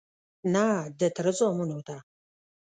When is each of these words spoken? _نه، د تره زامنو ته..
_نه، 0.53 0.65
د 0.99 1.01
تره 1.15 1.31
زامنو 1.37 1.79
ته.. 1.87 1.97